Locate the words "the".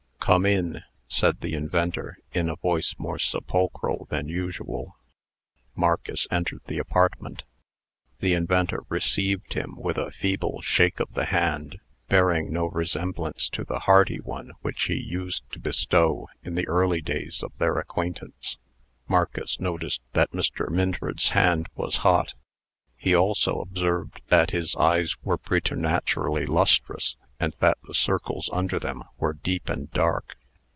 1.41-1.55, 6.67-6.77, 8.19-8.33, 11.15-11.25, 13.65-13.79, 16.55-16.67, 27.85-27.93